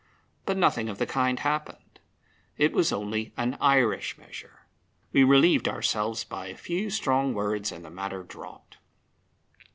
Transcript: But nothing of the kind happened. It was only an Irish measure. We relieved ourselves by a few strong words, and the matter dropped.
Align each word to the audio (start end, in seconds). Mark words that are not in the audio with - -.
But 0.47 0.57
nothing 0.57 0.89
of 0.89 0.97
the 0.97 1.05
kind 1.05 1.39
happened. 1.41 1.99
It 2.57 2.73
was 2.73 2.91
only 2.91 3.33
an 3.37 3.55
Irish 3.61 4.17
measure. 4.17 4.61
We 5.13 5.23
relieved 5.23 5.67
ourselves 5.67 6.23
by 6.23 6.47
a 6.47 6.57
few 6.57 6.89
strong 6.89 7.35
words, 7.35 7.71
and 7.71 7.85
the 7.85 7.91
matter 7.91 8.23
dropped. 8.23 8.79